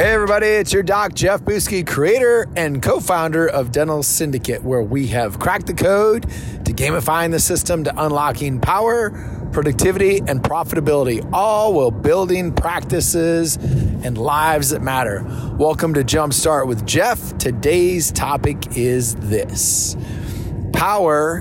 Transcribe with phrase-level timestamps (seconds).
[0.00, 4.82] Hey, everybody, it's your doc, Jeff Buski, creator and co founder of Dental Syndicate, where
[4.82, 9.10] we have cracked the code to gamifying the system to unlocking power,
[9.52, 15.22] productivity, and profitability, all while building practices and lives that matter.
[15.58, 17.36] Welcome to Jumpstart with Jeff.
[17.36, 19.98] Today's topic is this
[20.72, 21.40] power,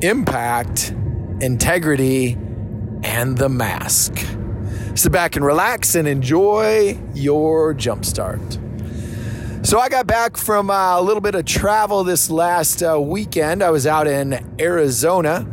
[0.00, 0.94] impact,
[1.42, 2.38] integrity,
[3.02, 4.26] and the mask.
[4.96, 8.64] Sit back and relax and enjoy your jumpstart.
[9.66, 13.62] So, I got back from uh, a little bit of travel this last uh, weekend.
[13.62, 15.46] I was out in Arizona,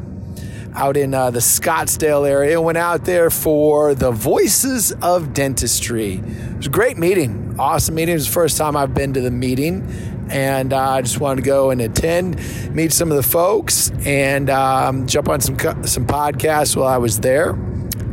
[0.76, 2.62] out in uh, the Scottsdale area.
[2.62, 6.22] Went out there for the Voices of Dentistry.
[6.24, 8.14] It was a great meeting, awesome meeting.
[8.14, 9.86] It was the first time I've been to the meeting,
[10.30, 12.38] and uh, I just wanted to go and attend,
[12.74, 17.20] meet some of the folks, and um, jump on some some podcasts while I was
[17.20, 17.58] there.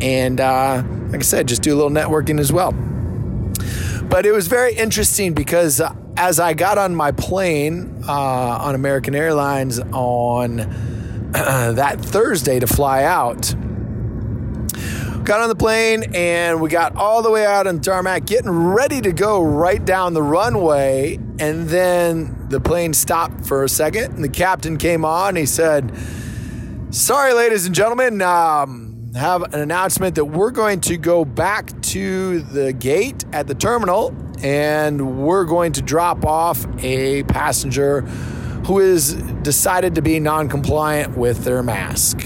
[0.00, 2.72] And uh, like I said, just do a little networking as well.
[4.10, 8.74] But it was very interesting because uh, as I got on my plane uh, on
[8.74, 13.54] American Airlines on uh, that Thursday to fly out,
[15.24, 19.00] got on the plane and we got all the way out on tarmac, getting ready
[19.00, 21.16] to go right down the runway.
[21.38, 25.36] And then the plane stopped for a second, and the captain came on.
[25.36, 25.96] He said,
[26.90, 28.20] Sorry, ladies and gentlemen.
[28.20, 33.54] Um, have an announcement that we're going to go back to the gate at the
[33.54, 38.02] terminal and we're going to drop off a passenger
[38.66, 42.24] who has decided to be non compliant with their mask.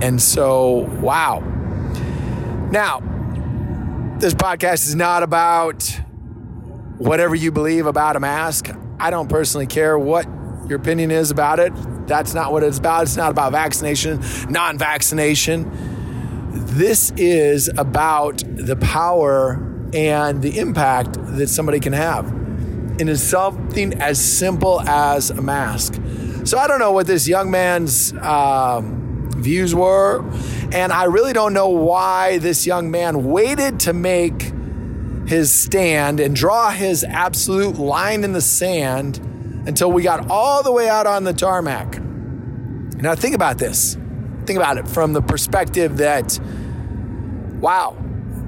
[0.00, 1.40] And so, wow.
[2.70, 3.00] Now,
[4.18, 5.82] this podcast is not about
[6.98, 8.70] whatever you believe about a mask.
[9.00, 10.26] I don't personally care what
[10.68, 11.72] your opinion is about it.
[12.06, 13.02] That's not what it's about.
[13.04, 15.94] It's not about vaccination, non vaccination
[16.56, 19.62] this is about the power
[19.92, 22.26] and the impact that somebody can have.
[22.98, 26.00] And it's something as simple as a mask.
[26.44, 30.24] So I don't know what this young man's um, views were,
[30.72, 34.52] and I really don't know why this young man waited to make
[35.26, 39.18] his stand and draw his absolute line in the sand
[39.66, 42.00] until we got all the way out on the tarmac.
[42.00, 43.96] Now, think about this.
[44.46, 46.38] Think about it from the perspective that
[47.60, 47.96] wow,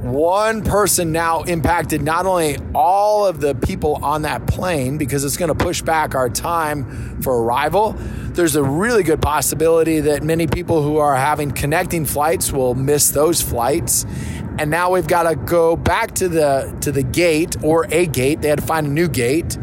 [0.02, 5.36] one person now impacted not only all of the people on that plane because it's
[5.36, 7.94] going to push back our time for arrival.
[7.98, 13.10] There's a really good possibility that many people who are having connecting flights will miss
[13.10, 14.06] those flights.
[14.60, 18.40] And now we've got to go back to the to the gate or a gate.
[18.40, 19.58] They had to find a new gate.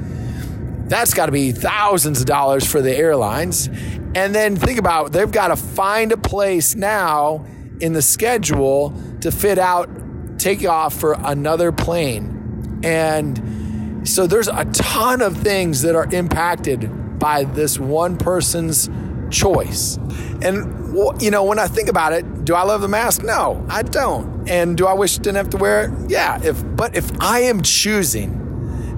[0.88, 3.68] That's got to be thousands of dollars for the airlines.
[4.16, 7.46] And then think about they've got to find a place now
[7.80, 9.90] in the schedule to fit out
[10.38, 12.82] take off for another plane.
[12.84, 18.90] And so there's a ton of things that are impacted by this one person's
[19.32, 19.98] choice.
[20.42, 20.74] And
[21.22, 23.24] you know, when I think about it, do I love the mask?
[23.24, 24.48] No, I don't.
[24.50, 26.10] And do I wish I didn't have to wear it?
[26.10, 26.40] Yeah.
[26.44, 28.45] If but if I am choosing,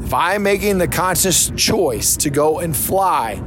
[0.07, 3.43] if I'm making the conscious choice to go and fly,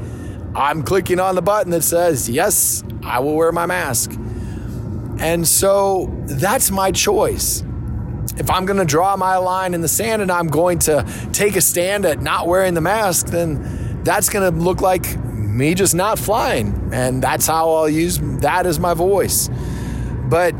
[0.54, 4.12] I'm clicking on the button that says, "Yes, I will wear my mask."
[5.18, 7.64] And so that's my choice.
[8.36, 11.56] If I'm going to draw my line in the sand and I'm going to take
[11.56, 15.94] a stand at not wearing the mask, then that's going to look like me just
[15.94, 16.90] not flying.
[16.92, 19.48] And that's how I'll use that as my voice.
[20.28, 20.50] But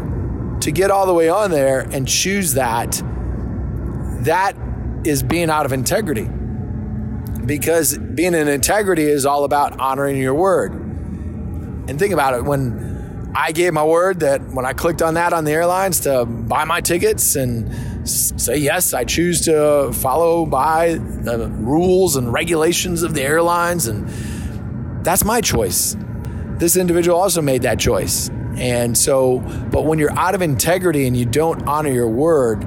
[0.63, 3.03] to get all the way on there and choose that,
[4.25, 4.57] that
[5.05, 6.29] is being out of integrity.
[7.45, 10.73] Because being in integrity is all about honoring your word.
[10.73, 15.33] And think about it when I gave my word that when I clicked on that
[15.33, 20.95] on the airlines to buy my tickets and say yes, I choose to follow by
[20.95, 24.09] the rules and regulations of the airlines, and
[25.05, 25.97] that's my choice.
[26.59, 28.31] This individual also made that choice.
[28.57, 29.39] And so,
[29.71, 32.67] but when you're out of integrity and you don't honor your word,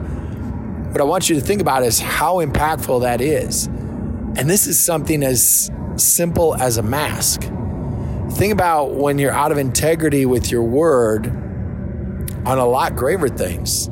[0.93, 3.65] what I want you to think about is how impactful that is.
[3.65, 7.41] And this is something as simple as a mask.
[8.33, 11.25] Think about when you're out of integrity with your word
[12.45, 13.89] on a lot graver things,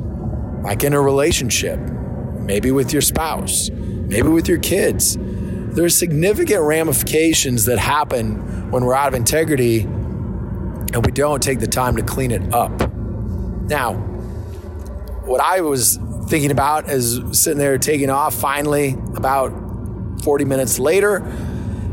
[0.62, 5.18] like in a relationship, maybe with your spouse, maybe with your kids.
[5.18, 11.58] There are significant ramifications that happen when we're out of integrity and we don't take
[11.58, 12.70] the time to clean it up.
[13.66, 13.94] Now,
[15.24, 15.98] what I was
[16.32, 19.52] thinking about is sitting there taking off finally about
[20.22, 21.22] 40 minutes later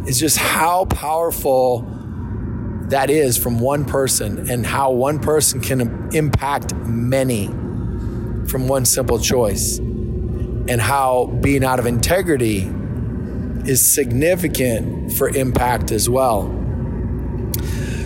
[0.07, 1.81] is just how powerful
[2.83, 7.47] that is from one person and how one person can impact many
[8.47, 9.77] from one simple choice.
[9.79, 12.59] and how being out of integrity
[13.65, 16.43] is significant for impact as well.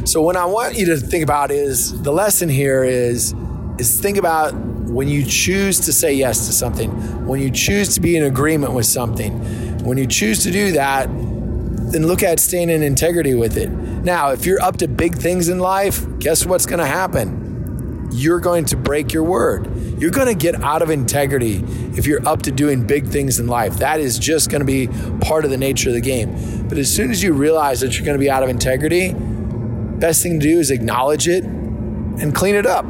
[0.06, 3.36] So what I want you to think about is the lesson here is
[3.78, 6.90] is think about when you choose to say yes to something,
[7.26, 11.08] when you choose to be in agreement with something, when you choose to do that,
[11.08, 13.70] then look at staying in integrity with it.
[13.70, 18.10] Now, if you're up to big things in life, guess what's going to happen?
[18.12, 19.70] You're going to break your word.
[20.00, 21.64] You're going to get out of integrity
[21.98, 23.78] if you're up to doing big things in life.
[23.78, 24.88] That is just going to be
[25.20, 26.68] part of the nature of the game.
[26.68, 30.22] But as soon as you realize that you're going to be out of integrity, best
[30.22, 32.86] thing to do is acknowledge it and clean it up.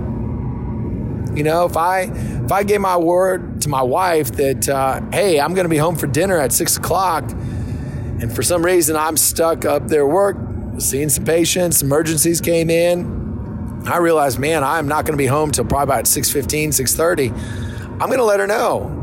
[1.36, 5.40] You know, if I if I gave my word to my wife that uh, hey,
[5.40, 9.18] I'm going to be home for dinner at six o'clock, and for some reason I'm
[9.18, 10.38] stuck up there work,
[10.78, 15.52] seeing some patients, emergencies came in, I realized, man, I'm not going to be home
[15.52, 17.32] till probably about 6:15, 6:30.
[17.94, 19.00] I'm going to let her know.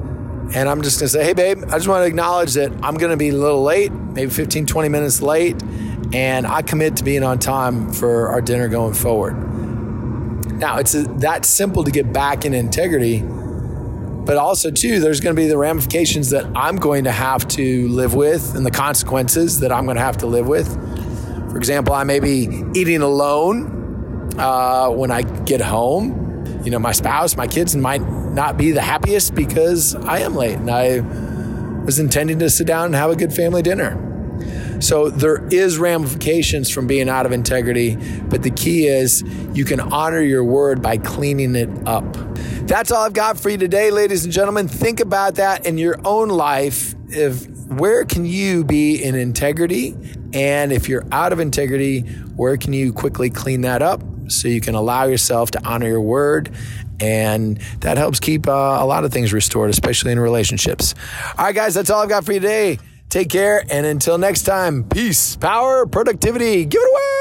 [0.53, 2.97] And I'm just going to say, hey, babe, I just want to acknowledge that I'm
[2.97, 5.55] going to be a little late, maybe 15, 20 minutes late
[6.13, 9.35] and I commit to being on time for our dinner going forward.
[10.61, 15.35] Now, it's a, that simple to get back in integrity, but also, too, there's going
[15.35, 19.61] to be the ramifications that I'm going to have to live with and the consequences
[19.61, 20.69] that I'm going to have to live with.
[21.51, 26.45] For example, I may be eating alone uh, when I get home.
[26.63, 30.57] You know, my spouse, my kids might not be the happiest because I am late
[30.57, 31.01] and I
[31.85, 34.10] was intending to sit down and have a good family dinner.
[34.81, 37.97] So there is ramifications from being out of integrity,
[38.29, 39.23] but the key is
[39.53, 42.05] you can honor your word by cleaning it up.
[42.67, 44.69] That's all I've got for you today, ladies and gentlemen.
[44.69, 46.95] Think about that in your own life.
[47.09, 49.95] If where can you be in integrity?
[50.33, 52.01] And if you're out of integrity,
[52.37, 56.01] where can you quickly clean that up so you can allow yourself to honor your
[56.01, 56.55] word
[57.01, 60.95] and that helps keep uh, a lot of things restored, especially in relationships.
[61.39, 62.79] All right, guys, that's all I've got for you today.
[63.11, 63.63] Take care.
[63.71, 66.65] And until next time, peace, power, productivity.
[66.65, 67.20] Give it away.